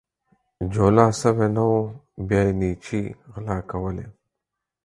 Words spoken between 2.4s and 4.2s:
يې نيچې غلا کولې.